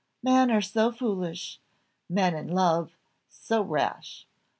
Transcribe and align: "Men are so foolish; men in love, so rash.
"Men 0.23 0.49
are 0.49 0.61
so 0.61 0.91
foolish; 0.91 1.59
men 2.09 2.33
in 2.33 2.47
love, 2.47 2.97
so 3.29 3.61
rash. 3.61 4.25